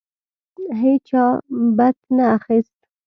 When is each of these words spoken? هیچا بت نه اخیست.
هیچا 0.81 1.25
بت 1.77 1.97
نه 2.17 2.25
اخیست. 2.37 2.77